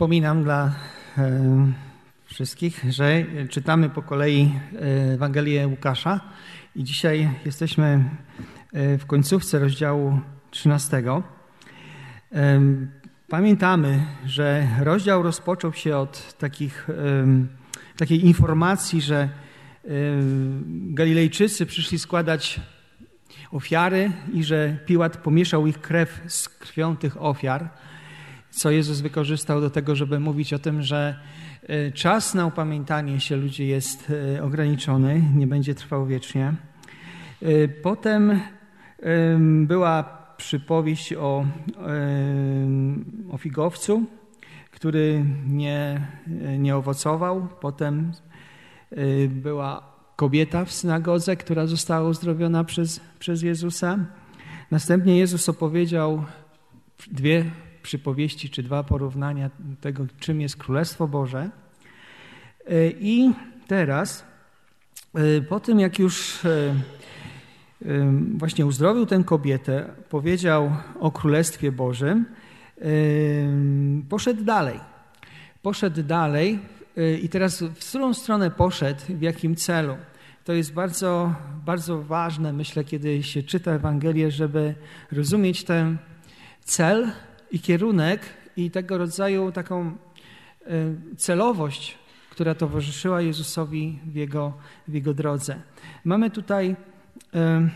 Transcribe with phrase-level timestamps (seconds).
[0.00, 0.72] Przypominam dla
[1.18, 1.72] e,
[2.24, 6.20] wszystkich, że czytamy po kolei e, Ewangelię Łukasza
[6.76, 8.04] i dzisiaj jesteśmy
[8.72, 11.02] e, w końcówce rozdziału 13.
[13.28, 16.88] Pamiętamy, że rozdział rozpoczął się od takich,
[17.96, 19.28] takiej informacji, że
[20.66, 22.60] Galilejczycy przyszli składać
[23.50, 27.70] ofiary i że Piłat pomieszał ich krew z krwią tych ofiar
[28.50, 31.18] co Jezus wykorzystał do tego, żeby mówić o tym, że
[31.62, 36.54] e, czas na upamiętanie się ludzi jest e, ograniczony, nie będzie trwał wiecznie.
[37.42, 38.40] E, potem
[39.66, 40.02] była
[40.36, 41.46] przypowieść o,
[43.30, 44.04] o figowcu,
[44.70, 46.06] który nie,
[46.58, 47.48] nie owocował.
[47.60, 48.12] Potem
[49.28, 49.82] była
[50.16, 53.98] kobieta w synagodze, która została uzdrowiona przez, przez Jezusa.
[54.70, 56.24] Następnie Jezus opowiedział
[57.10, 57.44] dwie
[57.80, 61.50] przypowieści czy dwa porównania tego, czym jest Królestwo Boże.
[62.66, 63.32] E, I
[63.66, 64.24] teraz,
[65.14, 66.74] e, po tym jak już e,
[68.36, 72.26] właśnie uzdrowił tę kobietę, powiedział o Królestwie Bożym,
[74.08, 74.80] poszedł dalej.
[75.62, 76.58] Poszedł dalej
[77.22, 79.96] i teraz w którą stronę poszedł, w jakim celu?
[80.44, 81.34] To jest bardzo,
[81.64, 84.74] bardzo ważne, myślę, kiedy się czyta Ewangelię, żeby
[85.12, 85.98] rozumieć ten
[86.64, 87.10] cel,
[87.50, 88.20] i kierunek
[88.56, 89.94] i tego rodzaju taką e,
[91.16, 91.98] celowość,
[92.30, 94.52] która towarzyszyła Jezusowi w jego,
[94.88, 95.60] w jego drodze.
[96.04, 96.76] Mamy tutaj
[97.34, 97.70] e, e,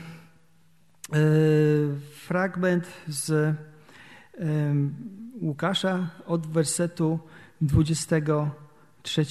[2.15, 3.57] fragment z
[5.41, 7.19] Łukasza od wersetu
[7.61, 9.25] 23.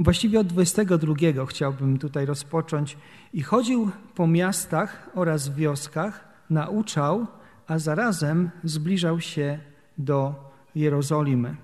[0.00, 1.14] Właściwie od 22
[1.46, 2.98] chciałbym tutaj rozpocząć.
[3.32, 7.26] I chodził po miastach oraz wioskach, nauczał
[7.66, 9.58] a zarazem zbliżał się
[9.98, 10.34] do
[10.74, 11.56] Jerozolimy.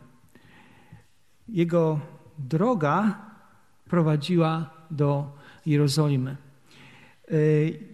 [1.49, 2.01] Jego
[2.39, 3.21] droga
[3.85, 5.37] prowadziła do
[5.67, 6.37] Jerozolimy.
[7.29, 7.35] E,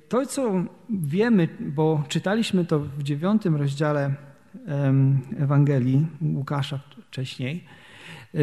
[0.09, 4.15] to, co wiemy, bo czytaliśmy to w dziewiątym rozdziale
[5.39, 7.65] Ewangelii Łukasza wcześniej,
[8.35, 8.39] e,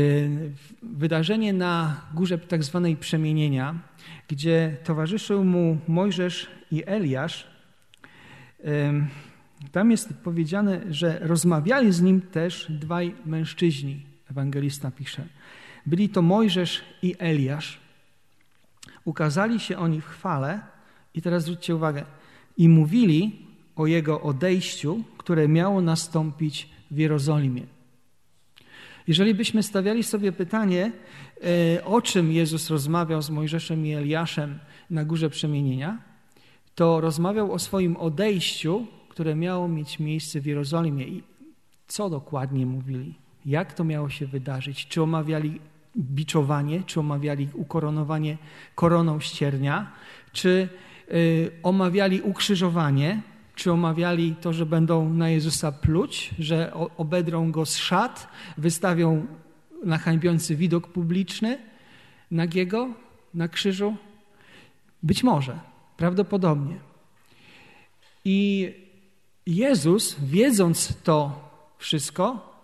[0.84, 3.76] wydarzenie na górze tak zwanej przemienienia,
[4.28, 7.48] gdzie towarzyszył mu Mojżesz i Eliasz,
[9.72, 15.28] tam jest powiedziane, że rozmawiali z nim też dwaj mężczyźni, ewangelista pisze.
[15.86, 17.80] Byli to Mojżesz i Eliasz.
[19.06, 20.62] Ukazali się oni w chwale
[21.14, 22.06] i teraz zwróćcie uwagę,
[22.58, 23.46] i mówili
[23.76, 27.64] o jego odejściu, które miało nastąpić w Jerozolimie.
[29.08, 30.92] Jeżeli byśmy stawiali sobie pytanie,
[31.76, 35.98] e, o czym Jezus rozmawiał z Mojżeszem i Eliaszem na górze przemienienia,
[36.76, 41.08] to rozmawiał o swoim odejściu które miało mieć miejsce w Jerozolimie.
[41.08, 41.24] I
[41.88, 43.14] co dokładnie mówili?
[43.46, 44.88] Jak to miało się wydarzyć?
[44.88, 45.60] Czy omawiali
[45.98, 48.38] biczowanie, czy omawiali ukoronowanie
[48.76, 49.92] koroną ściernia,
[50.32, 50.70] czy
[51.12, 53.22] y, omawiali ukrzyżowanie,
[53.56, 58.28] czy omawiali to, że będą na Jezusa pluć, że obedrą go z szat,
[58.58, 59.26] wystawią
[59.84, 61.58] na hańbiący widok publiczny
[62.32, 62.90] nagiego
[63.34, 63.96] na krzyżu?
[65.04, 65.60] Być może,
[65.98, 66.76] prawdopodobnie.
[68.26, 68.72] I
[69.46, 72.56] Jezus, wiedząc to wszystko,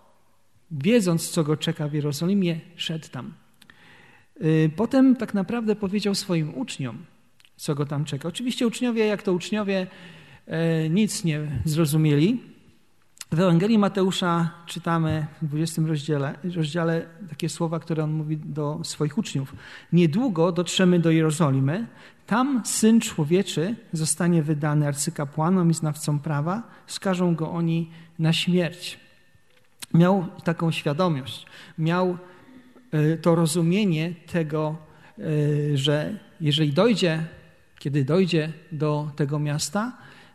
[0.70, 3.34] wiedząc, co go czeka w Jerozolimie, szedł tam.
[4.42, 7.04] Y, potem tak naprawdę powiedział swoim uczniom,
[7.56, 8.28] co go tam czeka.
[8.28, 9.86] Oczywiście uczniowie, jak to uczniowie,
[10.46, 12.51] e, nic nie zrozumieli.
[13.32, 19.18] W Ewangelii Mateusza czytamy w 20 rozdziale, rozdziale takie słowa, które on mówi do swoich
[19.18, 19.54] uczniów.
[19.92, 21.86] Niedługo dotrzemy do Jerozolimy,
[22.26, 29.00] tam Syn Człowieczy zostanie wydany arcykapłanom i znawcom prawa, skażą go oni na śmierć.
[29.94, 31.46] Miał taką świadomość,
[31.78, 32.18] miał
[32.90, 34.76] e, to rozumienie tego,
[35.18, 35.22] e,
[35.76, 37.24] że jeżeli dojdzie,
[37.78, 39.92] kiedy dojdzie do tego miasta,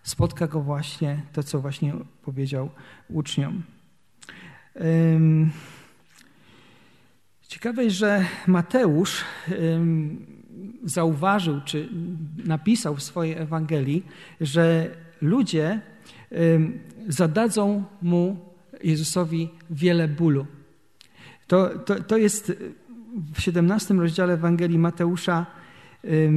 [0.08, 2.70] spotka go właśnie to, co właśnie powiedział
[3.10, 3.64] uczniom.
[7.48, 9.24] Ciekawe jest, że Mateusz
[10.84, 11.90] zauważył, czy
[12.46, 14.06] napisał w swojej Ewangelii,
[14.42, 15.82] że ludzie
[17.08, 18.38] zadadzą mu,
[18.84, 20.46] Jezusowi, wiele bólu.
[21.48, 22.54] To, to, to jest
[23.34, 25.46] w 17 rozdziale Ewangelii Mateusza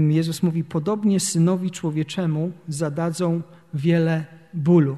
[0.08, 3.43] Jezus mówi, podobnie synowi człowieczemu zadadzą
[3.75, 4.25] wiele
[4.55, 4.96] bólu.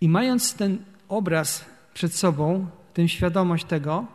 [0.00, 0.78] I mając ten
[1.08, 1.64] obraz
[1.94, 4.06] przed sobą, tę świadomość tego,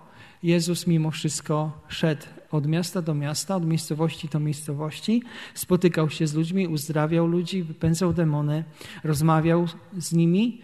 [0.44, 5.24] Jezus mimo wszystko szedł od miasta do miasta, od miejscowości do miejscowości,
[5.54, 8.64] spotykał się z ludźmi, uzdrawiał ludzi, wypędzał demony,
[9.04, 9.68] rozmawiał
[9.98, 10.62] z nimi,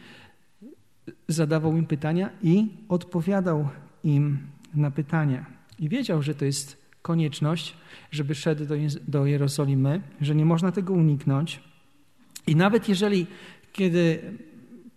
[1.27, 3.69] zadawał im pytania i odpowiadał
[4.03, 4.37] im
[4.73, 5.45] na pytania.
[5.79, 7.73] I wiedział, że to jest konieczność,
[8.11, 8.63] żeby szedł
[9.07, 11.66] do, Jerozolimy, że nie można tego uniknąć.
[12.47, 13.27] I nawet jeżeli,
[13.73, 14.19] kiedy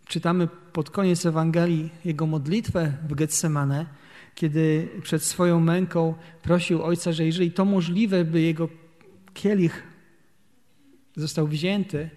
[0.06, 3.87] czytamy pod koniec Ewangelii jego modlitwę w Getsemane,
[4.35, 8.69] kiedy przed swoją męką prosił Ojca, że jeżeli to możliwe, by jego
[9.35, 9.82] kielich
[11.17, 12.11] został wzięty,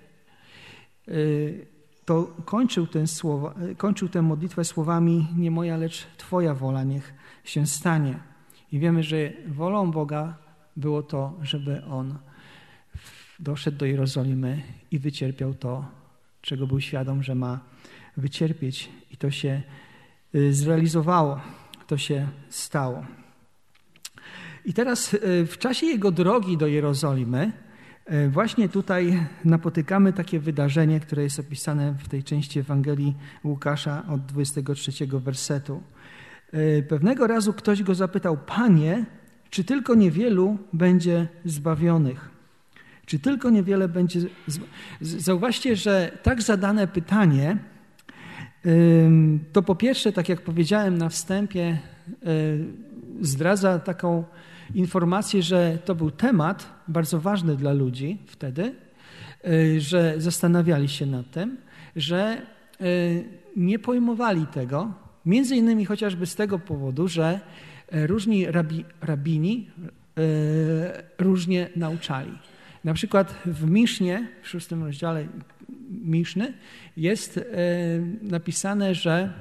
[1.08, 1.66] y,
[2.06, 7.14] to kończył, ten słowa, kończył tę modlitwę słowami nie moja, lecz Twoja wola niech
[7.44, 8.20] się stanie.
[8.72, 10.38] I wiemy, że wolą Boga
[10.78, 12.18] było to, żeby On
[13.40, 15.86] doszedł do Jerozolimy i wycierpiał to,
[16.42, 17.60] czego był świadom, że ma
[18.18, 18.90] wycierpieć.
[19.12, 19.62] I to się
[20.36, 21.42] y, zrealizowało,
[21.88, 23.06] to się stało.
[24.66, 27.52] I teraz y, w czasie jego drogi do Jerozolimy,
[28.12, 34.26] y, właśnie tutaj napotykamy takie wydarzenie, które jest opisane w tej części Ewangelii Łukasza od
[34.26, 35.84] 23 wersetu.
[36.90, 39.06] Pewnego razu ktoś go zapytał: Panie,
[39.50, 42.33] czy tylko niewielu będzie zbawionych?
[43.06, 44.20] Czy tylko niewiele będzie.
[45.02, 47.58] Zauważcie, że tak zadane pytanie
[49.54, 51.78] to po pierwsze, tak jak powiedziałem na wstępie,
[52.28, 52.66] y,
[53.22, 54.24] zdradza taką
[54.76, 58.76] informację, że to był temat bardzo ważny dla ludzi wtedy,
[59.48, 61.58] y, że zastanawiali się nad tym,
[61.96, 62.42] że
[62.82, 63.24] y,
[63.56, 64.94] nie pojmowali tego,
[65.26, 67.40] między innymi chociażby z tego powodu, że
[67.92, 69.70] różni rabi, rabini
[71.20, 72.32] różnie nauczali.
[72.84, 75.28] Na przykład w Misznie, w szóstym rozdziale
[75.90, 76.54] Miszny,
[76.98, 77.44] jest e,
[78.22, 79.34] napisane, że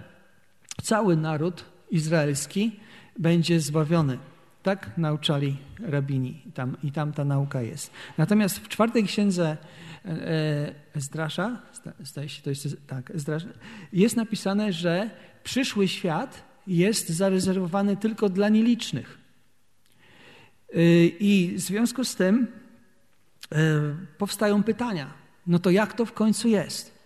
[0.82, 2.72] cały naród izraelski
[3.18, 4.18] będzie zbawiony.
[4.62, 7.90] Tak nauczali rabini tam, i tam ta nauka jest.
[8.18, 9.56] Natomiast w czwartej księdze
[10.04, 11.62] e, Ezdrasza,
[12.00, 13.48] zdaje się, to jest tak, Ezdrasza,
[13.92, 15.10] jest napisane, że
[15.44, 19.18] przyszły świat jest zarezerwowany tylko dla nielicznych.
[20.74, 22.61] E, I w związku z tym
[24.18, 25.10] powstają pytania.
[25.46, 26.98] No to jak to w końcu jest?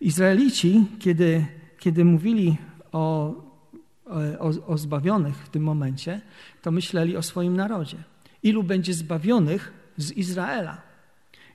[0.00, 1.46] Izraelici, kiedy,
[1.78, 2.56] kiedy mówili
[2.92, 3.34] o,
[4.38, 6.20] o, o zbawionych w tym momencie,
[6.62, 7.96] to myśleli o swoim narodzie.
[8.42, 10.82] Ilu będzie zbawionych z Izraela?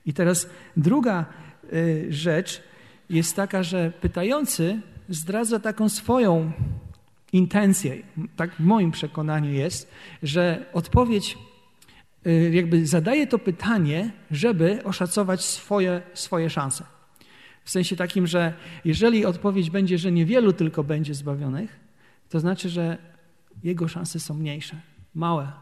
[0.06, 1.26] I teraz druga
[1.72, 2.62] y, rzecz
[3.10, 6.52] jest taka, że pytający zdradza taką swoją
[7.32, 8.02] intencję.
[8.36, 9.90] Tak w moim przekonaniu jest,
[10.22, 11.38] że odpowiedź
[12.52, 16.84] jakby zadaje to pytanie, żeby oszacować swoje, swoje szanse.
[17.64, 18.54] W sensie takim, że
[18.84, 21.80] jeżeli odpowiedź będzie, że niewielu tylko będzie zbawionych,
[22.28, 22.98] to znaczy, że
[23.64, 24.80] jego szanse są mniejsze,
[25.14, 25.52] małe,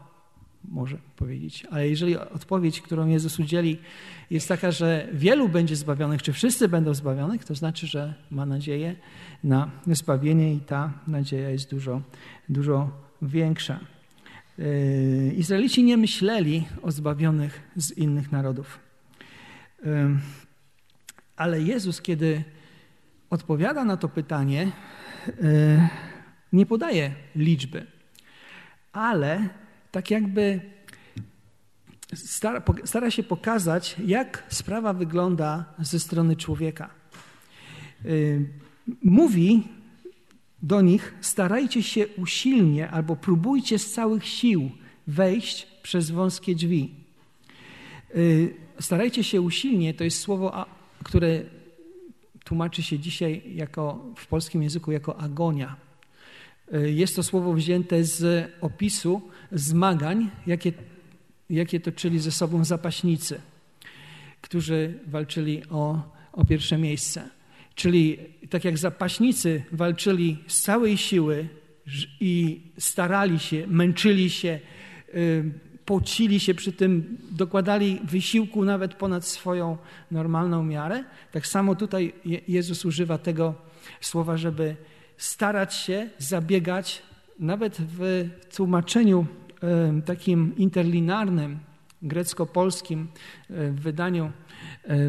[0.65, 1.65] może powiedzieć.
[1.71, 3.77] Ale jeżeli odpowiedź, którą Jezus udzieli,
[4.29, 8.95] jest taka, że wielu będzie zbawionych, czy wszyscy będą zbawionych, to znaczy, że ma nadzieję
[9.43, 12.01] na zbawienie i ta nadzieja jest dużo,
[12.49, 12.89] dużo
[13.21, 13.79] większa.
[14.57, 18.79] Yy, Izraelici nie myśleli o zbawionych z innych narodów.
[19.85, 20.15] Yy,
[21.35, 22.43] ale Jezus, kiedy
[23.29, 24.71] odpowiada na to pytanie,
[25.27, 25.89] e,
[26.53, 27.85] nie podaje liczby,
[28.93, 29.49] ale
[29.91, 30.61] tak jakby
[32.13, 36.89] stara, stara się pokazać, jak sprawa wygląda ze strony człowieka.
[36.89, 38.09] E,
[39.03, 39.67] mówi
[40.61, 44.71] do nich: starajcie się usilnie albo próbujcie z całych sił
[45.07, 46.95] wejść przez wąskie drzwi.
[48.09, 50.65] E, starajcie się usilnie to jest słowo
[51.03, 51.43] które
[52.43, 55.75] tłumaczy się dzisiaj jako, w polskim języku jako agonia.
[56.71, 59.21] E, jest to słowo wzięte z opisu
[59.51, 60.73] zmagań, jakie,
[61.49, 63.41] jakie toczyli ze sobą zapaśnicy,
[64.41, 66.01] którzy walczyli o,
[66.33, 67.29] o pierwsze miejsce.
[67.75, 68.17] Czyli
[68.49, 71.47] tak jak zapaśnicy walczyli z całej siły
[72.19, 74.59] i starali się, męczyli się,
[75.85, 79.77] pocili się przy tym, dokładali wysiłku nawet ponad swoją
[80.11, 81.03] normalną miarę.
[81.31, 82.13] Tak samo tutaj
[82.47, 83.55] Jezus używa tego
[84.01, 84.75] słowa, żeby
[85.17, 87.01] starać się, zabiegać,
[87.39, 89.25] nawet w tłumaczeniu
[90.05, 91.59] takim interlinarnym,
[92.01, 93.07] grecko-polskim
[93.49, 94.31] w wydaniu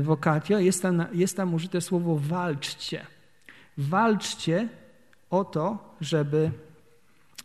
[0.03, 3.07] Vocatio jest tam, jest tam użyte słowo walczcie.
[3.79, 4.69] Walczcie
[5.31, 6.51] o to, żeby,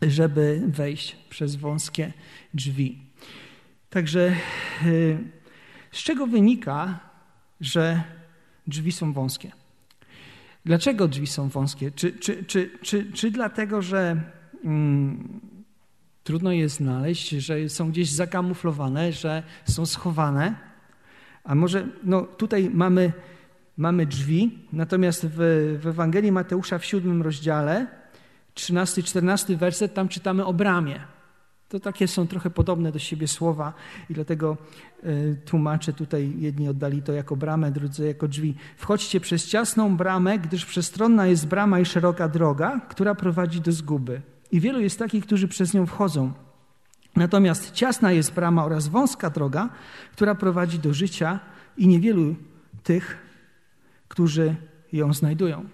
[0.02, 2.14] żeby wejść przez wąskie
[2.54, 2.98] drzwi.
[3.90, 4.36] Także
[4.86, 5.18] y,
[5.92, 7.00] z czego wynika,
[7.62, 8.04] że
[8.68, 9.52] drzwi są wąskie?
[10.66, 11.92] Dlaczego drzwi są wąskie?
[11.92, 14.22] Czy, czy, czy, czy, czy dlatego, że
[14.64, 15.40] mm,
[16.28, 20.56] trudno je znaleźć, że są gdzieś zakamuflowane, że są schowane?
[21.44, 23.14] A może no, tutaj mamy
[23.78, 25.38] mamy drzwi, natomiast w,
[25.82, 27.88] w Ewangelii Mateusza w siódmym rozdziale,
[28.56, 31.00] 13-14 werset, tam czytamy o bramie.
[31.70, 33.74] To takie są trochę podobne do siebie słowa
[34.10, 34.58] i dlatego
[35.04, 38.56] y, tłumaczę tutaj, jedni oddali to jako bramę, drudzy jako drzwi.
[38.78, 44.22] Wchodźcie przez ciasną bramę, gdyż przestronna jest brama i szeroka droga, która prowadzi do zguby.
[44.52, 46.34] I wielu jest takich, którzy przez nią wchodzą.
[47.16, 49.70] Natomiast ciasna jest brama oraz wąska droga,
[50.12, 51.40] która prowadzi do życia
[51.78, 52.36] i niewielu
[52.84, 53.18] tych,
[54.08, 54.56] którzy
[54.94, 55.66] ją znajdują.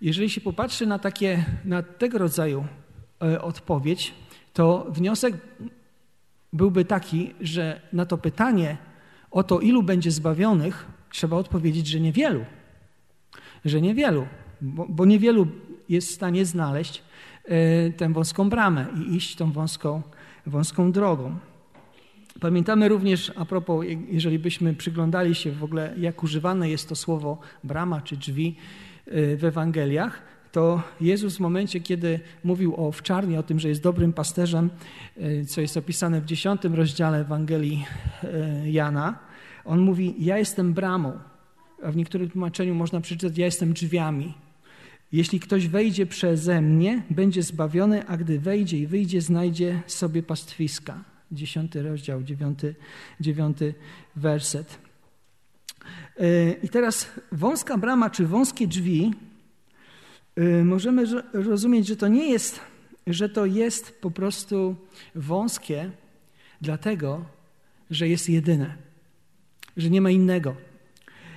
[0.00, 2.64] Jeżeli się popatrzy na, takie, na tego rodzaju
[3.22, 4.14] e, odpowiedź,
[4.52, 5.34] to wniosek
[6.52, 8.76] byłby taki, że na to pytanie
[9.30, 12.44] o to, ilu będzie zbawionych, trzeba odpowiedzieć, że niewielu.
[13.64, 14.26] Że niewielu,
[14.60, 15.46] bo, bo niewielu
[15.88, 17.02] jest w stanie znaleźć
[17.96, 20.02] tę wąską bramę i iść tą wąską,
[20.46, 21.36] wąską drogą.
[22.40, 27.38] Pamiętamy również, a propos, jeżeli byśmy przyglądali się w ogóle, jak używane jest to słowo
[27.64, 28.56] brama czy drzwi
[29.08, 30.22] y, w Ewangeliach,
[30.52, 34.70] to Jezus w momencie, kiedy mówił o owczarni, o tym, że jest dobrym pasterzem,
[35.16, 37.84] e, co jest opisane w dziesiątym rozdziale Ewangelii
[38.64, 39.18] Jana,
[39.64, 41.18] on mówi, ja jestem bramą.
[41.84, 44.34] A w niektórym tłumaczeniu można przeczytać, ja jestem drzwiami.
[45.14, 51.04] Jeśli ktoś wejdzie przeze mnie, będzie zbawiony, a gdy wejdzie i wyjdzie, znajdzie sobie pastwiska.
[51.32, 52.74] Dziesiąty rozdział, dziewiąty,
[53.20, 53.74] dziewiąty
[54.16, 54.78] werset.
[56.16, 59.12] E, I teraz wąska brama czy wąskie drzwi
[60.38, 62.60] Y, możemy rozumieć, że to nie jest,
[63.06, 64.76] że to jest po prostu
[65.14, 65.90] wąskie,
[66.60, 67.24] dlatego,
[67.90, 68.76] że jest jedyne,
[69.76, 70.56] że nie ma innego,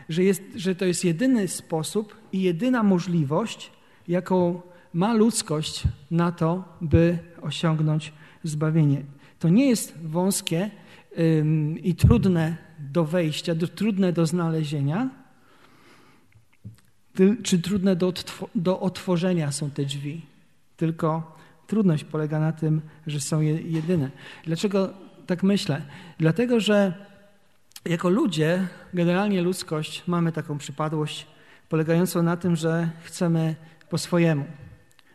[0.09, 3.71] że, jest, że to jest jedyny sposób i jedyna możliwość,
[4.07, 4.61] jaką
[4.93, 9.01] ma ludzkość na to, by osiągnąć zbawienie.
[9.39, 10.71] To nie jest wąskie
[11.83, 15.09] i trudne do wejścia, do, trudne do znalezienia,
[17.43, 18.13] czy trudne do,
[18.55, 20.21] do otworzenia są te drzwi.
[20.77, 21.37] Tylko
[21.67, 24.11] trudność polega na tym, że są jedyne.
[24.45, 24.93] Dlaczego
[25.25, 25.81] tak myślę?
[26.19, 26.93] Dlatego, że
[27.89, 31.27] jako ludzie, generalnie ludzkość, mamy taką przypadłość
[31.69, 33.55] polegającą na tym, że chcemy
[33.89, 34.45] po swojemu.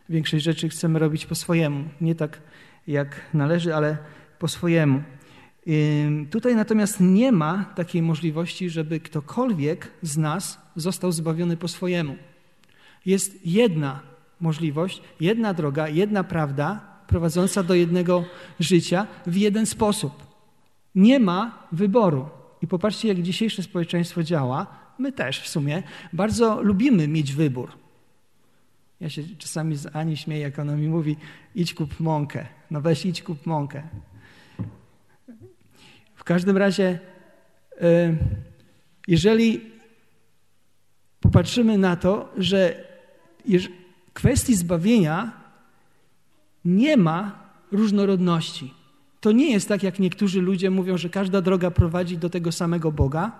[0.09, 1.83] Większość rzeczy chcemy robić po swojemu.
[2.01, 2.41] Nie tak
[2.87, 3.97] jak należy, ale
[4.39, 5.03] po swojemu.
[6.29, 12.15] Tutaj natomiast nie ma takiej możliwości, żeby ktokolwiek z nas został zbawiony po swojemu.
[13.05, 13.99] Jest jedna
[14.39, 18.25] możliwość, jedna droga, jedna prawda prowadząca do jednego
[18.59, 20.13] życia w jeden sposób.
[20.95, 22.29] Nie ma wyboru.
[22.63, 24.67] I popatrzcie, jak dzisiejsze społeczeństwo działa.
[24.97, 27.71] My też w sumie bardzo lubimy mieć wybór.
[28.99, 31.15] Ja się czasami z Ani śmieję, jak ona mi mówi:
[31.55, 32.45] idź kup mąkę.
[32.71, 33.83] No weź, idź kup mąkę.
[36.15, 36.99] W każdym razie,
[37.81, 38.15] e,
[39.07, 39.61] jeżeli
[41.19, 42.83] popatrzymy na to, że
[44.13, 45.31] kwestii zbawienia
[46.65, 48.73] nie ma różnorodności.
[49.23, 52.91] To nie jest tak, jak niektórzy ludzie mówią, że każda droga prowadzi do tego samego
[52.91, 53.31] Boga,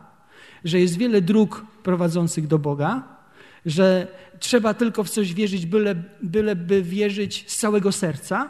[0.64, 3.04] że jest wiele dróg prowadzących do Boga,
[3.66, 4.08] że
[4.40, 8.50] trzeba tylko w coś wierzyć, byle, byleby wierzyć z całego serca.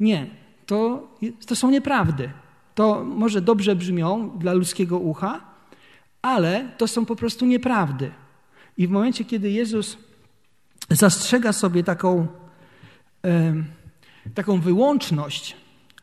[0.00, 0.26] Nie,
[0.66, 1.08] to,
[1.46, 2.30] to są nieprawdy
[2.80, 5.40] to może dobrze brzmią dla ludzkiego ucha,
[6.22, 8.10] ale to są po prostu nieprawdy.
[8.76, 9.98] I w momencie, kiedy Jezus
[10.90, 12.26] zastrzega sobie taką,
[13.24, 13.54] e,
[14.34, 15.56] taką wyłączność,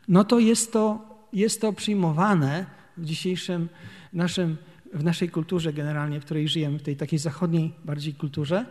[0.08, 1.00] no to jest to,
[1.32, 3.68] jest to przyjmowane w dzisiejszym
[4.12, 4.56] naszym,
[4.94, 8.66] w naszej kulturze generalnie, w której żyjemy, w tej takiej zachodniej bardziej kulturze,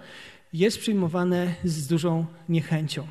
[0.54, 3.08] jest przyjmowane z dużą niechęcią.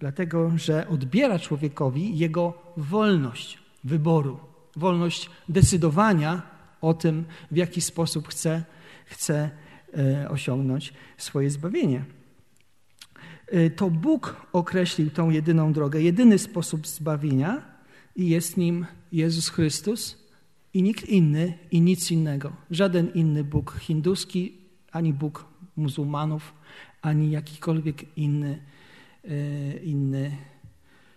[0.00, 4.40] Dlatego, że odbiera człowiekowi jego wolność wyboru,
[4.76, 6.42] wolność decydowania
[6.80, 8.64] o tym, w jaki sposób chce,
[9.06, 9.50] chce
[9.98, 12.04] e, osiągnąć swoje zbawienie.
[13.50, 17.62] E, to Bóg określił tą jedyną drogę, jedyny sposób zbawienia
[18.16, 20.28] i jest nim Jezus Chrystus
[20.74, 22.52] i nikt inny i nic innego.
[22.70, 24.58] Żaden inny Bóg hinduski,
[24.92, 25.44] ani Bóg
[25.76, 26.54] muzułmanów,
[27.02, 28.62] ani jakikolwiek inny,
[29.24, 30.36] e, inny,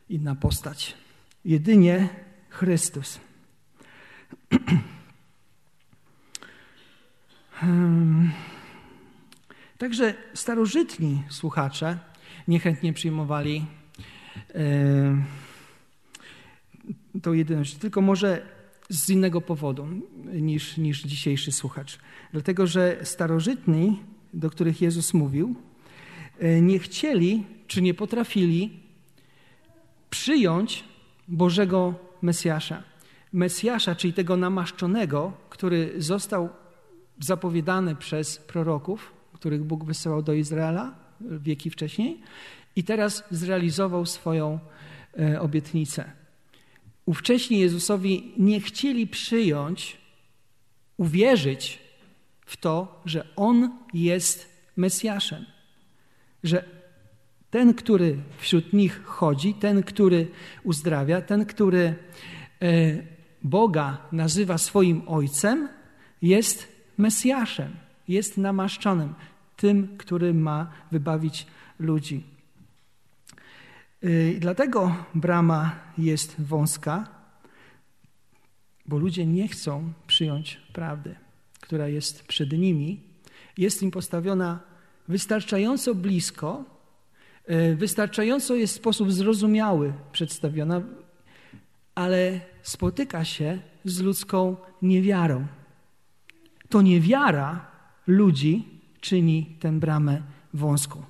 [0.10, 0.96] inna postać.
[1.46, 2.10] Jedynie
[2.50, 3.20] Chrystus.
[9.78, 12.11] Także starożytni słuchacze
[12.48, 13.66] niechętnie przyjmowali
[17.22, 18.46] tą jedyność, tylko może
[18.90, 19.88] z innego powodu
[20.34, 22.00] niż, niż dzisiejszy słuchacz.
[22.32, 24.00] Dlatego, że starożytni,
[24.34, 25.56] do których Jezus mówił,
[26.40, 28.80] e, nie chcieli czy nie potrafili
[30.10, 30.84] przyjąć
[31.28, 32.84] Bożego Mesjasza.
[33.34, 36.50] Mesjasza, czyli tego namaszczonego, który został
[37.20, 42.20] zapowiadane przez proroków, których Bóg wysyłał do Izraela wieki wcześniej,
[42.76, 44.60] i teraz zrealizował swoją
[45.20, 46.12] e, obietnicę.
[47.06, 49.98] Ówcześni Jezusowi nie chcieli przyjąć,
[50.98, 51.80] uwierzyć
[52.46, 55.46] w to, że On jest Mesjaszem,
[56.44, 56.64] że
[57.50, 60.28] ten, który wśród nich chodzi, ten, który
[60.64, 61.96] uzdrawia, ten, który e,
[63.44, 65.70] Boga nazywa swoim Ojcem,
[66.22, 67.76] jest Mesjaszem,
[68.08, 69.14] jest namaszczonym,
[69.62, 71.48] tym, który ma wybawić
[71.80, 72.24] ludzi.
[74.36, 77.08] I dlatego brama jest wąska,
[78.86, 81.16] bo ludzie nie chcą przyjąć prawdy,
[81.60, 83.02] która jest przed nimi.
[83.58, 84.60] Jest im postawiona
[85.08, 86.64] wystarczająco blisko,
[87.46, 90.82] e, wystarczająco jest w sposób zrozumiały przedstawiona,
[91.96, 95.48] ale spotyka się z ludzką niewiarą.
[96.70, 97.72] To niewiara
[98.08, 100.22] ludzi czyni tę bramę
[100.54, 101.04] wąską.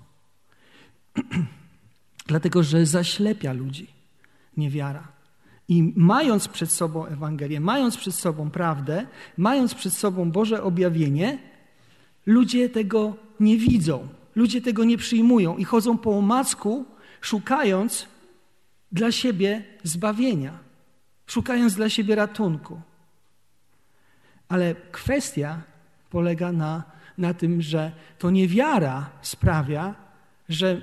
[2.28, 3.88] Dlatego, że zaślepia ludzi
[4.58, 5.08] niewiara.
[5.68, 9.08] I mając przed sobą Ewangelię, mając przed sobą prawdę,
[9.38, 11.40] mając przed sobą Boże objawienie,
[12.26, 16.86] ludzie tego nie widzą, ludzie tego nie przyjmują i chodzą po omacku,
[17.22, 18.08] szukając
[18.92, 20.60] dla siebie zbawienia,
[21.28, 22.82] szukając dla siebie ratunku.
[24.48, 25.62] Ale kwestia
[26.10, 26.84] polega na,
[27.22, 29.96] na tym, że to niewiara sprawia,
[30.50, 30.82] że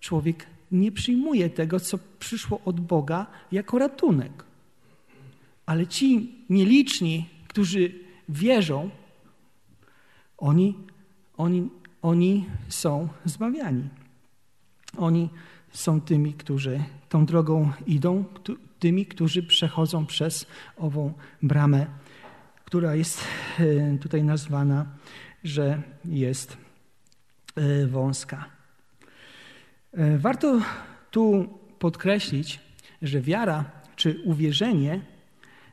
[0.00, 4.44] człowiek nie przyjmuje tego, co przyszło od Boga, jako ratunek.
[5.66, 7.92] Ale ci nieliczni, którzy
[8.28, 8.90] wierzą,
[10.38, 10.74] oni,
[11.36, 11.70] oni,
[12.02, 13.88] oni są zbawiani.
[14.96, 15.28] Oni
[15.72, 18.24] są tymi, którzy tą drogą idą,
[18.78, 20.46] tymi, którzy przechodzą przez
[20.76, 21.86] ową bramę,
[22.64, 23.24] która jest
[23.58, 24.86] e, tutaj nazwana,
[25.44, 26.56] że jest
[27.56, 28.44] e, wąska.
[29.92, 30.60] E, warto
[31.10, 32.60] tu podkreślić,
[33.02, 33.64] że wiara
[33.96, 35.00] czy uwierzenie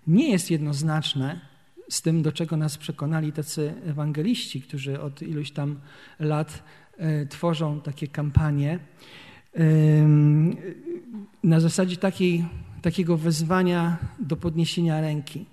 [0.08, 1.42] nie jest jednoznaczne
[1.90, 5.80] z tym, do czego nas przekonali tacy ewangeliści, którzy od iluś tam
[6.20, 6.64] lat
[6.98, 8.80] e, tworzą takie kampanie
[11.44, 12.46] na zasadzie takiej,
[12.82, 15.46] takiego wezwania do podniesienia ręki.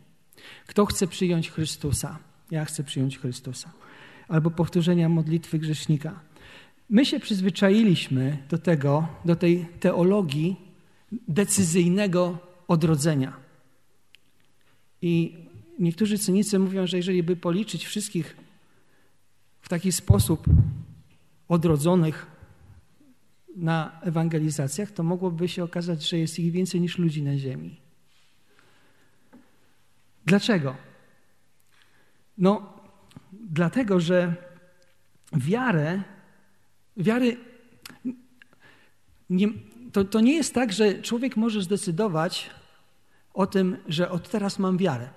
[0.67, 2.19] Kto chce przyjąć Chrystusa?
[2.51, 3.73] Ja chcę przyjąć Chrystusa.
[4.33, 6.21] Albo powtórzenia modlitwy grzesznika.
[6.91, 10.57] My się przyzwyczailiśmy do tego, do tej teologii
[11.29, 13.37] decyzyjnego odrodzenia.
[15.03, 15.37] I
[15.79, 18.37] niektórzy cynicy mówią, że jeżeli by policzyć wszystkich
[19.61, 20.47] w taki sposób
[21.49, 22.27] odrodzonych
[23.57, 27.81] na ewangelizacjach, to mogłoby się okazać, że jest ich więcej niż ludzi na ziemi.
[30.27, 30.77] Dlaczego?
[32.39, 32.72] No,
[33.53, 34.35] dlatego, że
[35.33, 36.03] wiarę
[36.97, 37.37] Wiary
[39.31, 39.49] nie,
[39.93, 42.51] to, to nie jest tak, że człowiek może zdecydować
[43.35, 45.09] o tym, że od teraz mam wiarę.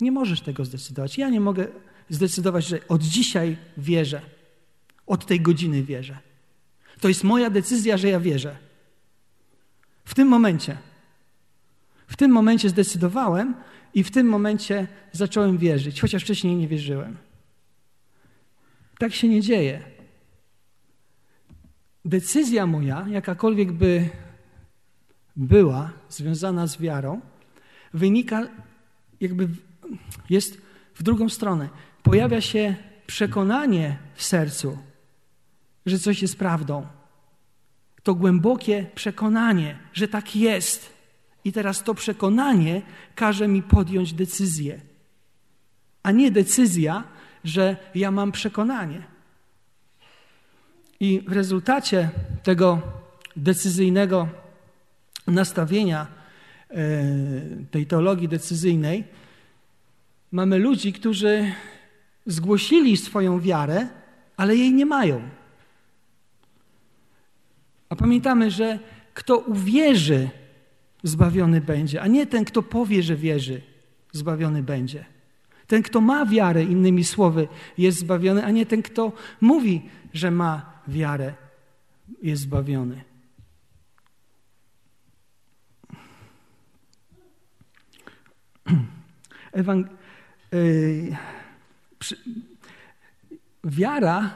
[0.00, 1.18] Nie możesz tego zdecydować.
[1.18, 1.66] Ja nie mogę
[2.08, 4.20] zdecydować, że od dzisiaj wierzę,
[5.06, 6.18] od tej godziny wierzę.
[7.00, 8.56] To jest moja decyzja, że ja wierzę.
[10.04, 10.76] W tym momencie.
[12.06, 13.54] W tym momencie zdecydowałem
[13.94, 17.16] i w tym momencie zacząłem wierzyć, chociaż wcześniej nie wierzyłem.
[19.00, 19.82] Tak się nie dzieje
[22.04, 24.08] decyzja moja, jakakolwiek by
[25.36, 27.20] była związana z wiarą,
[27.94, 28.48] wynika,
[29.20, 29.48] jakby
[30.30, 30.60] jest
[30.94, 31.68] w drugą stronę.
[32.02, 32.74] Pojawia się
[33.06, 34.78] przekonanie w sercu,
[35.86, 36.86] że coś jest prawdą.
[38.02, 40.92] To głębokie przekonanie, że tak jest.
[41.44, 42.82] I teraz to przekonanie
[43.14, 44.80] każe mi podjąć decyzję,
[46.02, 47.04] a nie decyzja,
[47.44, 49.02] że ja mam przekonanie.
[51.00, 52.10] I w rezultacie
[52.42, 52.80] tego
[53.36, 54.28] decyzyjnego
[55.26, 56.06] nastawienia
[56.70, 56.76] e,
[57.70, 59.04] tej teologii decyzyjnej
[60.32, 61.52] mamy ludzi, którzy
[62.26, 63.88] zgłosili swoją wiarę,
[64.36, 65.22] ale jej nie mają.
[67.88, 68.78] A pamiętamy, że
[69.14, 70.28] kto uwierzy,
[71.02, 73.62] zbawiony będzie, a nie ten, kto powie, że wierzy,
[74.12, 75.04] zbawiony będzie.
[75.70, 79.82] Ten, kto ma wiarę, innymi słowy, jest zbawiony, a nie ten, kto mówi,
[80.14, 81.34] że ma wiarę,
[82.22, 83.04] jest zbawiony.
[89.52, 89.86] Ewang
[90.52, 91.16] yy,
[91.98, 92.16] przy,
[93.64, 94.30] wiara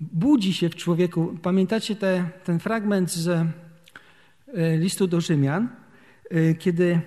[0.00, 1.38] budzi się w człowieku.
[1.42, 3.46] Pamiętacie te, ten fragment z y,
[4.78, 5.68] listu do Rzymian,
[6.32, 7.00] y, kiedy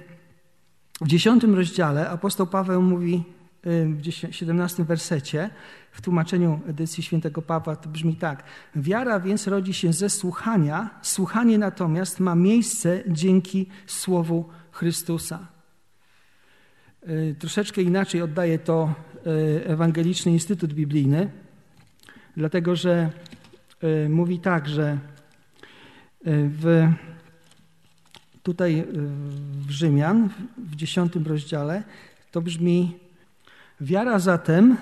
[1.02, 5.50] w dziesiątym rozdziale apostoł Paweł mówi w 17 wersecie,
[5.92, 8.44] w tłumaczeniu edycji świętego Pawła to brzmi tak.
[8.76, 15.48] Wiara więc rodzi się ze słuchania, słuchanie natomiast ma miejsce dzięki Słowu Chrystusa.
[17.10, 18.94] Y, troszeczkę inaczej oddaje to
[19.28, 21.30] y, Ewangeliczny Instytut Biblijny,
[22.38, 23.10] dlatego że
[23.84, 24.98] y, mówi tak, że
[26.26, 26.94] w,
[28.44, 28.86] tutaj
[29.52, 31.84] w Rzymian, w dziesiątym rozdziale,
[32.32, 33.07] to brzmi
[33.82, 34.78] Wiara zatem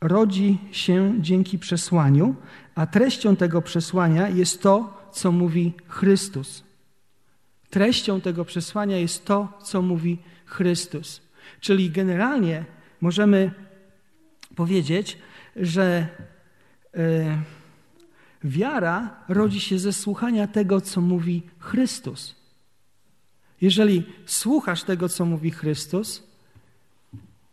[0.00, 2.34] rodzi się dzięki przesłaniu,
[2.74, 6.64] a treścią tego przesłania jest to, co mówi Chrystus.
[7.70, 11.20] Treścią tego przesłania jest to, co mówi Chrystus.
[11.60, 12.64] Czyli generalnie
[13.00, 13.50] możemy
[14.56, 15.18] powiedzieć,
[15.56, 16.06] że
[16.94, 17.42] e,
[18.44, 22.36] wiara rodzi się ze słuchania tego, co mówi Chrystus.
[23.60, 26.22] Jeżeli słuchasz tego, co mówi Chrystus,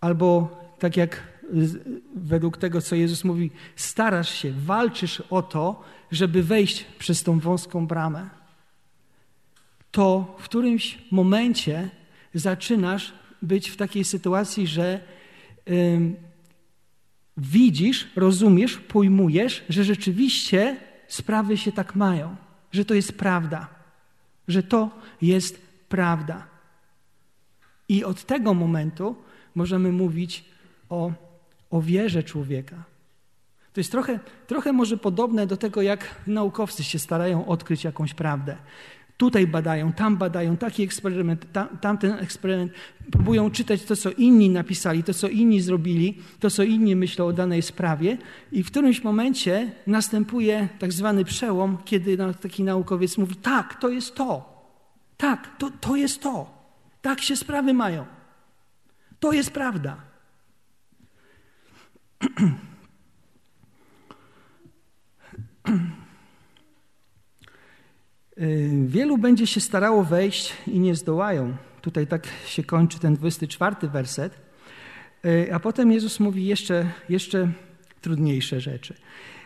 [0.02, 1.24] albo tak jak
[2.16, 7.88] według tego, co Jezus mówi, starasz się, walczysz o to, żeby wejść przez tą wąską
[7.88, 8.30] bramę,
[9.92, 11.90] to w którymś momencie
[12.34, 15.00] zaczynasz być w takiej sytuacji, że
[17.38, 22.36] widzisz, rozumiesz, pojmujesz, że rzeczywiście sprawy się tak mają,
[22.72, 23.68] że to jest prawda,
[24.48, 24.90] że to
[25.22, 26.48] jest prawda.
[27.90, 29.16] I od tego momentu
[29.56, 30.46] możemy mówić
[30.90, 31.12] o,
[31.70, 32.84] o wierze człowieka.
[33.74, 38.58] To jest trochę, trochę może podobne do tego, jak naukowcy się starają odkryć jakąś prawdę.
[39.18, 42.72] Tutaj badają, tam badają, taki eksperyment, tam, tamten eksperyment.
[43.12, 47.34] Próbują czytać to, co inni napisali, to, co inni zrobili, to, co inni myślą o
[47.34, 48.18] danej sprawie,
[48.52, 54.16] i w którymś momencie następuje tak zwany przełom, kiedy taki naukowiec mówi: Tak, to jest
[54.16, 54.58] to.
[55.18, 56.58] Tak, to, to jest to.
[57.02, 58.06] Tak się sprawy mają.
[59.20, 60.07] To jest prawda.
[68.86, 71.58] Wielu będzie się starało wejść i nie zdołają.
[71.82, 74.40] Tutaj tak się kończy ten 24 werset.
[75.54, 77.52] A potem Jezus mówi jeszcze, jeszcze
[78.02, 78.94] trudniejsze rzeczy.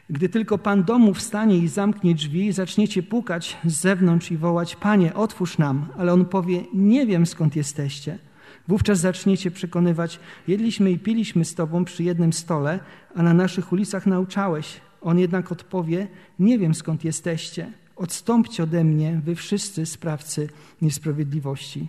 [0.10, 5.14] Gdy tylko Pan domu wstanie i zamknie drzwi, zaczniecie pukać z zewnątrz i wołać: Panie,
[5.14, 5.88] otwórz nam.
[5.98, 8.20] Ale on powie: Nie wiem skąd jesteście.
[8.68, 12.80] Wówczas zaczniecie przekonywać: Jedliśmy i piliśmy z Tobą przy jednym stole,
[13.16, 14.82] a na naszych ulicach nauczałeś.
[15.02, 16.08] On jednak odpowie:
[16.40, 17.72] Nie wiem skąd jesteście.
[17.96, 20.50] Odstąpcie ode mnie, wy wszyscy sprawcy
[20.82, 21.88] niesprawiedliwości.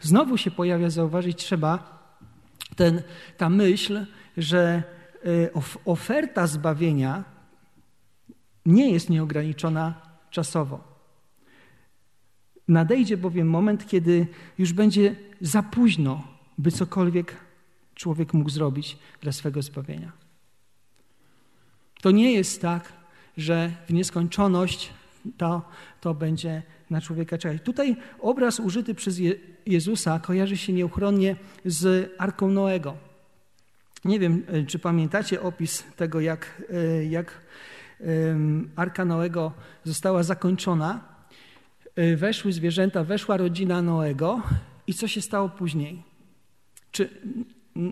[0.00, 2.00] Znowu się pojawia, zauważyć trzeba,
[2.76, 3.02] ten,
[3.36, 4.06] ta myśl,
[4.36, 4.82] że
[5.26, 5.50] y,
[5.84, 7.24] oferta zbawienia
[8.66, 10.90] nie jest nieograniczona czasowo.
[12.68, 14.26] Nadejdzie bowiem moment, kiedy
[14.58, 16.22] już będzie za późno,
[16.58, 17.36] by cokolwiek
[17.94, 20.12] człowiek mógł zrobić dla swego zbawienia.
[22.02, 22.92] To nie jest tak,
[23.36, 24.90] że w nieskończoność
[25.36, 25.62] to,
[26.00, 27.62] to będzie na człowieka czekać.
[27.62, 29.20] Tutaj obraz użyty przez
[29.66, 32.96] Jezusa kojarzy się nieuchronnie z Arką Noego.
[34.04, 37.40] Nie wiem, e, czy pamiętacie opis tego, jak, e, jak
[38.76, 39.52] Arka Noego
[39.84, 41.00] została zakończona.
[41.96, 44.42] E, weszły zwierzęta, weszła rodzina Noego
[44.90, 46.02] i co się stało później?
[46.92, 47.10] Czy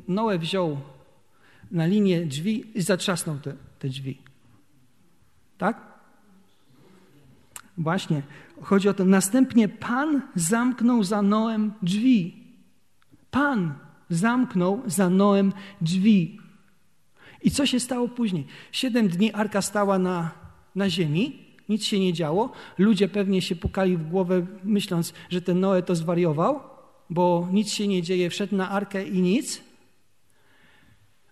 [0.08, 0.80] Noe wziął
[1.70, 4.18] na linię drzwi i zatrzasnął te, te drzwi?
[5.58, 5.82] Tak?
[7.78, 8.22] Właśnie,
[8.62, 9.04] chodzi o to.
[9.04, 12.44] Następnie Pan zamknął za Noem drzwi.
[13.30, 13.74] Pan
[14.10, 16.40] zamknął za Noem drzwi.
[17.42, 18.46] I co się stało później?
[18.72, 20.30] Siedem dni arka stała na,
[20.74, 22.52] na ziemi, nic się nie działo.
[22.78, 26.77] Ludzie pewnie się pukali w głowę, myśląc, że ten Noe to zwariował,
[27.10, 29.60] bo nic się nie dzieje, wszedł na arkę i nic.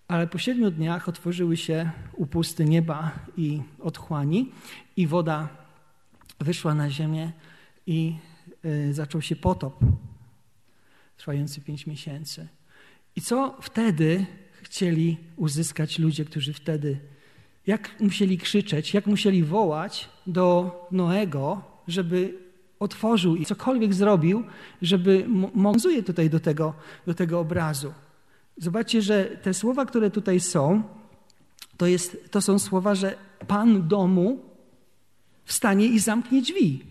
[0.08, 4.52] Ale po siedmiu dniach otworzyły się upusty nieba i otchłani,
[4.96, 5.48] i woda
[6.40, 7.32] wyszła na ziemię
[7.86, 8.16] i
[8.64, 9.80] y, zaczął się potop
[11.16, 12.48] trwający pięć miesięcy.
[13.16, 14.26] I co wtedy
[14.62, 17.00] chcieli uzyskać ludzie, którzy wtedy,
[17.66, 22.45] jak musieli krzyczeć, jak musieli wołać do Noego, żeby
[22.80, 24.44] otworzył i cokolwiek zrobił,
[24.82, 26.74] żeby mozuje tutaj do tego,
[27.06, 27.92] do tego obrazu.
[28.56, 30.82] Zobaczcie, że te słowa, które tutaj są,
[31.76, 33.14] to, jest, to są słowa, że
[33.46, 34.38] Pan domu
[35.44, 36.84] wstanie i zamknie drzwi.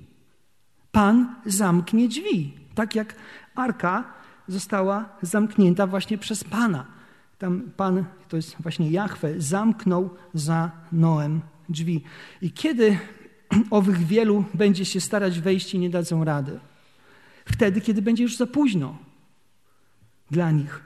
[0.92, 2.54] Pan zamknie drzwi.
[2.76, 3.16] Tak jak
[3.56, 4.14] arka
[4.48, 6.86] została zamknięta właśnie przez Pana.
[7.38, 12.04] Tam Pan, to jest właśnie Jahwe, zamknął za Noem drzwi.
[12.42, 12.98] I kiedy
[13.70, 16.60] owych wielu będzie się starać wejść i nie dadzą rady?
[17.46, 18.98] Wtedy, kiedy będzie już za późno
[20.32, 20.82] dla nich.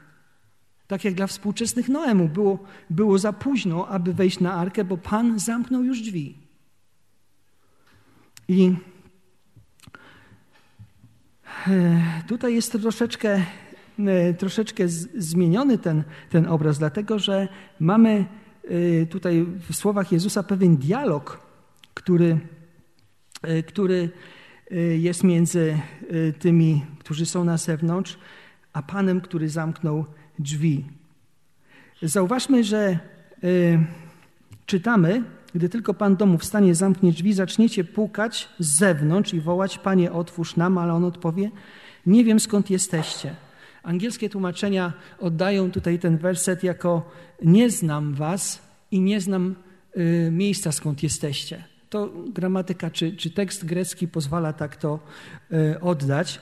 [0.88, 5.40] Tak jak dla współczesnych Noemu było, było za późno, aby wejść na arkę, bo Pan
[5.40, 6.36] zamknął już drzwi.
[8.48, 8.76] I
[11.68, 13.46] e, tutaj jest troszeczkę,
[14.00, 17.48] e, troszeczkę zmieniony ten, ten obraz, dlatego że
[17.80, 18.26] mamy
[18.64, 21.49] e, tutaj w słowach Jezusa pewien dialog,
[22.00, 22.40] który,
[23.68, 24.10] który
[24.98, 25.78] jest między
[26.40, 28.18] tymi, którzy są na zewnątrz,
[28.74, 30.06] a Panem, który zamknął
[30.40, 30.86] drzwi.
[32.02, 33.00] Zauważmy, że
[34.66, 35.24] czytamy,
[35.56, 40.56] gdy tylko pan domu wstanie, zamknie drzwi, zaczniecie pukać z zewnątrz i wołać: Panie, otwórz
[40.56, 41.52] nam, ale on odpowie:
[42.06, 43.36] Nie wiem skąd jesteście.
[43.84, 47.12] Angielskie tłumaczenia oddają tutaj ten werset jako:
[47.44, 49.56] Nie znam was i nie znam
[49.98, 51.69] y, miejsca skąd jesteście.
[51.90, 55.00] To gramatyka czy, czy tekst grecki pozwala tak to
[55.52, 56.42] y, oddać,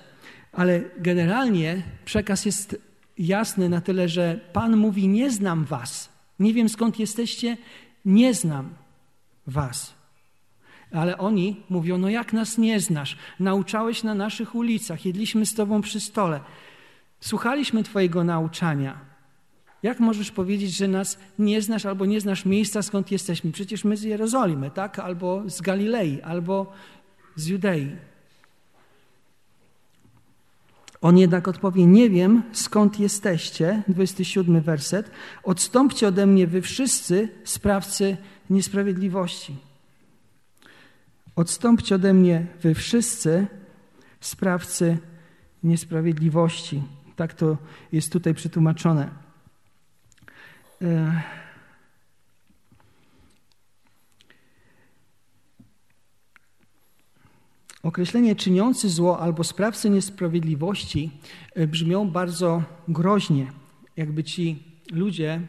[0.51, 2.81] ale generalnie przekaz jest
[3.17, 7.57] jasny na tyle, że Pan mówi: Nie znam was, nie wiem skąd jesteście,
[8.05, 8.69] nie znam
[9.47, 9.97] was.
[10.91, 13.17] Ale oni mówią, no jak nas nie znasz?
[13.39, 16.39] Nauczałeś na naszych ulicach, jedliśmy z tobą przy stole.
[17.19, 19.06] Słuchaliśmy twojego nauczania.
[19.83, 23.51] Jak możesz powiedzieć, że nas nie znasz albo nie znasz miejsca, skąd jesteśmy?
[23.51, 24.99] Przecież my z Jerozolimy, tak?
[24.99, 26.73] Albo z Galilei, albo
[27.35, 27.95] z Judei.
[31.01, 33.83] On jednak odpowie: Nie wiem, skąd jesteście.
[33.87, 35.11] 27 werset.
[35.43, 38.17] Odstąpcie ode mnie, wy wszyscy sprawcy
[38.49, 39.55] niesprawiedliwości.
[41.35, 43.47] Odstąpcie ode mnie, wy wszyscy
[44.19, 44.97] sprawcy
[45.63, 46.83] niesprawiedliwości.
[47.15, 47.57] Tak to
[47.91, 49.26] jest tutaj przetłumaczone.
[50.81, 51.21] E,
[57.83, 61.11] Określenie czyniący zło albo sprawcy niesprawiedliwości
[61.55, 63.51] e, brzmią bardzo groźnie,
[63.97, 65.41] jakby ci ludzie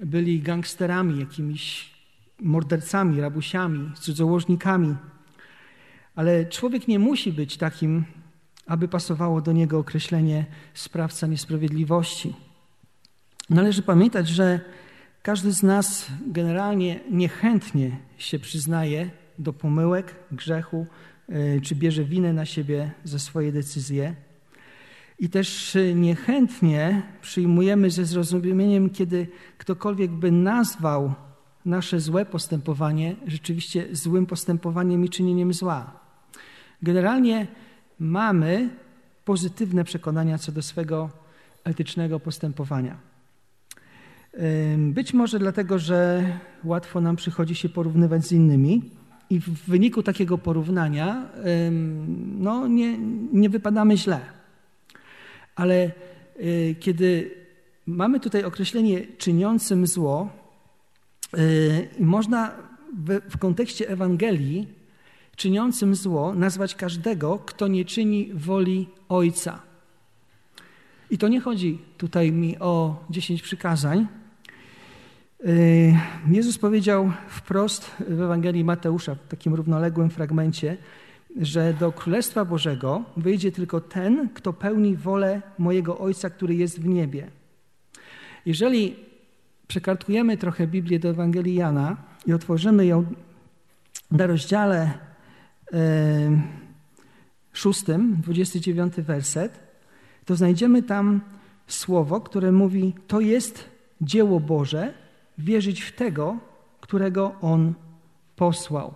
[0.00, 1.94] byli gangsterami, jakimiś
[2.40, 4.96] mordercami, rabusiami, cudzołożnikami.
[6.14, 8.04] Ale człowiek nie musi być takim,
[8.66, 12.34] aby pasowało do niego określenie sprawca niesprawiedliwości.
[13.52, 14.60] Należy pamiętać, że
[15.22, 20.86] każdy z nas generalnie niechętnie się przyznaje do pomyłek, grzechu,
[21.28, 24.14] e, czy bierze winę na siebie za swoje decyzje.
[25.18, 29.26] I też niechętnie przyjmujemy ze zrozumieniem, kiedy
[29.58, 31.14] ktokolwiek by nazwał
[31.64, 36.00] nasze złe postępowanie rzeczywiście złym postępowaniem i czynieniem zła.
[36.82, 37.46] Generalnie
[37.98, 38.70] mamy
[39.24, 41.10] pozytywne przekonania co do swego
[41.64, 43.11] etycznego postępowania.
[44.78, 46.24] Być może dlatego, że
[46.64, 48.82] łatwo nam przychodzi się porównywać z innymi
[49.30, 51.28] i w wyniku takiego porównania
[52.38, 52.98] no, nie,
[53.32, 54.20] nie wypadamy źle.
[55.56, 55.90] Ale
[56.40, 57.30] y, kiedy
[57.86, 60.30] mamy tutaj określenie czyniącym zło,
[61.38, 62.52] y, można
[62.98, 64.68] w, w kontekście Ewangelii
[65.36, 69.62] czyniącym zło nazwać każdego, kto nie czyni woli Ojca.
[71.10, 74.06] I to nie chodzi tutaj mi o dziesięć przykazań.
[75.46, 75.94] Y,
[76.30, 80.76] Jezus powiedział wprost w Ewangelii Mateusza, w takim równoległym fragmencie,
[81.40, 86.88] że do Królestwa Bożego wyjdzie tylko ten, kto pełni wolę mojego Ojca, który jest w
[86.88, 87.30] niebie.
[88.46, 88.96] Jeżeli
[89.66, 93.04] przekartkujemy trochę Biblię do Ewangelii Jana i otworzymy ją
[94.10, 94.92] na rozdziale
[97.52, 99.60] szóstym, 29 werset,
[100.24, 101.20] to znajdziemy tam
[101.66, 103.68] słowo, które mówi: To jest
[104.00, 105.01] dzieło Boże,
[105.38, 106.38] wierzyć w tego,
[106.80, 107.74] którego On
[108.36, 108.94] posłał.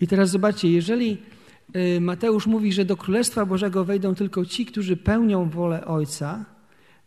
[0.00, 1.18] I teraz zobaczcie, jeżeli
[1.76, 6.44] y, Mateusz mówi, że do Królestwa Bożego wejdą tylko ci, którzy pełnią wolę Ojca,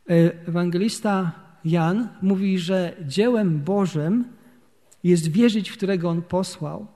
[0.10, 1.32] y, ewangelista
[1.65, 4.25] Jan mówi, że dziełem Bożym
[5.04, 6.88] jest wierzyć, w którego On posłał,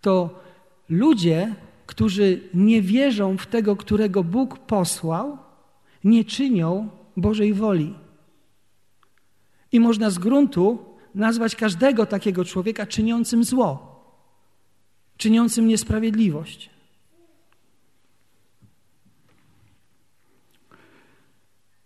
[0.00, 0.40] to
[0.88, 1.54] ludzie,
[1.86, 5.38] którzy nie wierzą w tego, którego Bóg posłał,
[6.04, 7.94] nie czynią Bożej woli.
[9.72, 10.78] I można z gruntu
[11.14, 13.96] nazwać każdego takiego człowieka czyniącym zło
[15.16, 16.70] czyniącym niesprawiedliwość.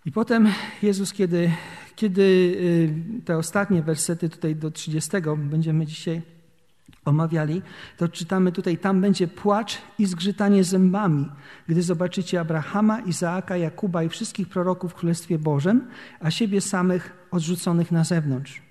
[0.05, 0.49] I potem
[0.83, 1.51] Jezus, kiedy,
[1.97, 6.23] kiedy y, te ostatnie wersety tutaj do 30 będziemy dzisiaj
[7.05, 7.63] omawiali,
[7.97, 11.29] to czytamy tutaj, tam będzie płacz i zgrzytanie zębami,
[11.69, 15.89] gdy zobaczycie Abrahama, Izaaka, Jakuba i wszystkich proroków w Królestwie Bożym,
[16.21, 18.63] a siebie samych odrzuconych na zewnątrz.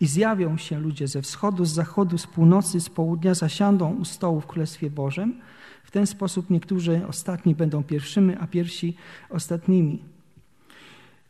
[0.00, 4.40] I zjawią się ludzie ze wschodu, z zachodu, z północy, z południa, zasiądą u stołu
[4.40, 5.40] w Królestwie Bożym.
[5.84, 8.96] W ten sposób niektórzy ostatni będą pierwszymi, a pierwsi
[9.30, 10.02] ostatnimi.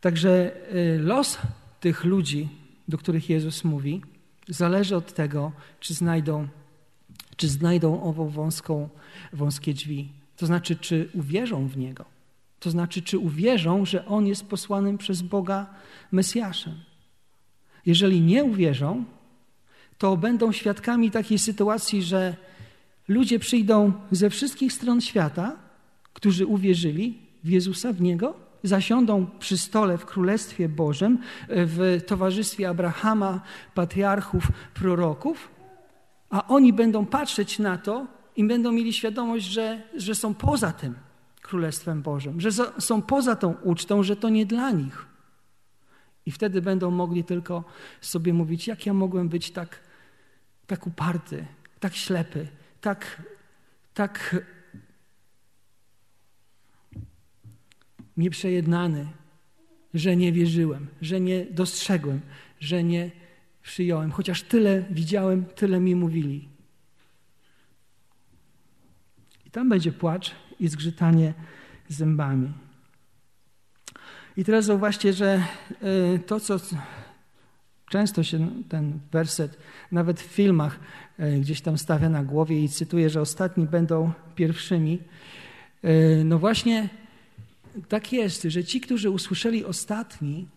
[0.01, 1.37] Także y, los
[1.79, 2.49] tych ludzi,
[2.87, 4.01] do których Jezus mówi,
[4.51, 6.47] zależy od tego, czy znajdą,
[7.35, 8.89] czy znajdą ową wąską,
[9.33, 10.11] wąskie drzwi.
[10.37, 12.05] To znaczy, czy uwierzą w Niego.
[12.59, 15.67] To znaczy, czy uwierzą, że On jest posłanym przez Boga
[16.11, 16.73] Mesjaszem.
[17.85, 19.05] Jeżeli nie uwierzą,
[19.97, 22.35] to będą świadkami takiej sytuacji, że
[23.07, 25.57] ludzie przyjdą ze wszystkich stron świata,
[26.13, 31.17] którzy uwierzyli w Jezusa, w Niego, zasiądą przy stole w Królestwie Bożym,
[31.49, 33.41] w towarzystwie Abrahama,
[33.75, 35.49] patriarchów, proroków,
[36.29, 40.95] a oni będą patrzeć na to i będą mieli świadomość, że, że są poza tym
[41.41, 45.05] Królestwem Bożym, że są poza tą ucztą, że to nie dla nich.
[46.25, 47.63] I wtedy będą mogli tylko
[48.01, 49.79] sobie mówić, jak ja mogłem być tak,
[50.67, 51.45] tak uparty,
[51.79, 52.47] tak ślepy,
[52.81, 53.21] tak,
[53.93, 54.35] tak
[58.21, 59.07] nieprzejednany,
[59.93, 62.21] że nie wierzyłem, że nie dostrzegłem,
[62.59, 63.11] że nie
[63.63, 64.11] przyjąłem.
[64.11, 66.49] Chociaż tyle widziałem, tyle mi mówili.
[69.45, 71.33] I tam będzie płacz i zgrzytanie
[71.87, 72.53] zębami.
[74.37, 75.43] I teraz zauważcie, że
[76.15, 76.59] y, to, co
[77.89, 79.57] często się ten werset,
[79.91, 80.79] nawet w filmach
[81.19, 84.99] y, gdzieś tam stawia na głowie i cytuje, że ostatni będą pierwszymi.
[85.85, 86.89] Y, no właśnie
[87.89, 90.47] tak jest, że ci, którzy usłyszeli ostatni,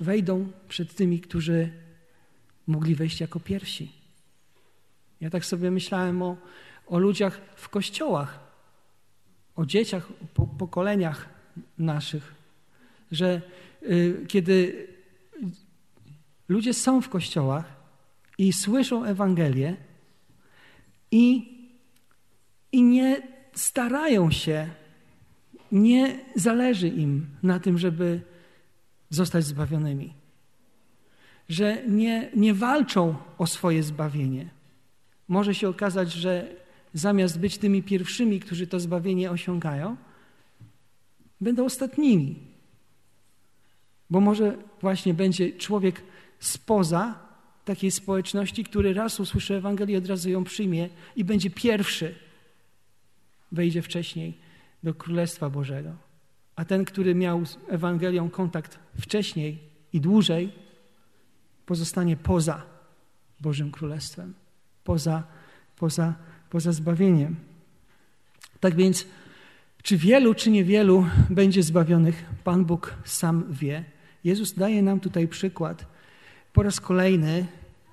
[0.00, 1.72] wejdą przed tymi, którzy
[2.66, 3.92] mogli wejść jako pierwsi.
[5.20, 6.36] Ja tak sobie myślałem o,
[6.86, 8.40] o ludziach w kościołach,
[9.56, 11.28] o dzieciach, po, pokoleniach
[11.78, 12.34] naszych,
[13.12, 13.42] że
[13.82, 14.86] y, kiedy
[16.48, 17.76] ludzie są w kościołach
[18.38, 19.76] i słyszą Ewangelię
[21.10, 21.52] i,
[22.72, 23.22] i nie
[23.54, 24.70] starają się
[25.72, 28.20] nie zależy im na tym, żeby
[29.10, 30.14] zostać zbawionymi.
[31.48, 34.50] Że nie, nie walczą o swoje zbawienie.
[35.28, 36.56] Może się okazać, że
[36.94, 39.96] zamiast być tymi pierwszymi, którzy to zbawienie osiągają,
[41.40, 42.36] będą ostatnimi.
[44.10, 46.02] Bo może właśnie będzie człowiek
[46.38, 47.18] spoza
[47.64, 52.14] takiej społeczności, który raz usłyszy Ewangelię, od razu ją przyjmie i będzie pierwszy,
[53.52, 54.34] wejdzie wcześniej
[54.82, 55.92] do Królestwa Bożego.
[56.56, 59.58] A ten, który miał z Ewangelią kontakt wcześniej
[59.92, 60.52] i dłużej,
[61.66, 62.62] pozostanie poza
[63.40, 64.34] Bożym Królestwem,
[64.84, 65.22] poza,
[65.76, 66.14] poza,
[66.50, 67.36] poza zbawieniem.
[68.60, 69.06] Tak więc,
[69.82, 73.84] czy wielu, czy niewielu będzie zbawionych, Pan Bóg sam wie.
[74.24, 75.86] Jezus daje nam tutaj przykład.
[76.52, 77.46] Po raz kolejny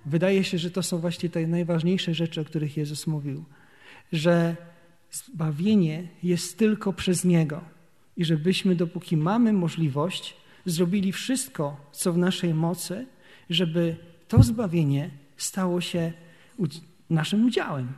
[0.05, 3.43] wydaje się, że to są właśnie te najważniejsze rzeczy, o których Jezus mówił,
[4.11, 4.55] że
[5.11, 7.61] Zbawienie jest tylko przez Niego.
[8.17, 13.07] I żebyśmy, dopóki mamy możliwość, zrobili wszystko, co w naszej mocy,
[13.49, 16.13] żeby to zbawienie stało się
[17.09, 17.93] naszym udziałem.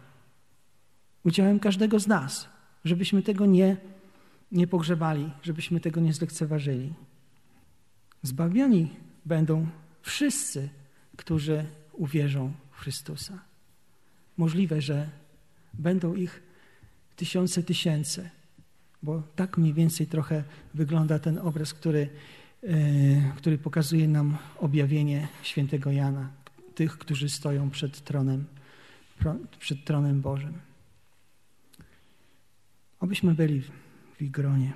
[1.23, 2.49] Udziałem każdego z nas.
[2.85, 3.77] Żebyśmy tego nie,
[4.51, 6.93] nie pogrzebali, żebyśmy tego nie zlekceważyli.
[8.23, 8.89] Zbawieni
[9.25, 9.67] będą
[10.01, 10.69] wszyscy,
[11.17, 13.39] którzy uwierzą w Chrystusa.
[14.37, 15.09] Możliwe, że
[15.73, 16.43] będą ich
[17.21, 18.29] tysiące tysięcy,
[19.03, 22.09] bo tak mniej więcej trochę wygląda ten obraz, który,
[22.63, 26.29] e, który pokazuje nam objawienie świętego Jana,
[26.75, 28.45] tych, którzy stoją przed tronem,
[29.59, 30.53] przed tronem Bożym.
[32.99, 33.61] Obyśmy byli
[34.17, 34.73] w ich gronie.